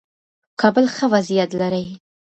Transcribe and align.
کابل 0.61 0.85
ښه 0.95 1.05
وضعیت 1.13 1.51
لري. 1.61 1.85